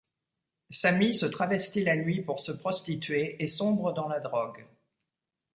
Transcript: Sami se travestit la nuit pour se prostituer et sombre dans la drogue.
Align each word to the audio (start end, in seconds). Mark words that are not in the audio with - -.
Sami 0.71 1.13
se 1.13 1.27
travestit 1.27 1.83
la 1.83 1.95
nuit 1.95 2.23
pour 2.23 2.39
se 2.41 2.51
prostituer 2.51 3.35
et 3.37 3.47
sombre 3.47 3.93
dans 3.93 4.07
la 4.07 4.19
drogue. 4.19 4.65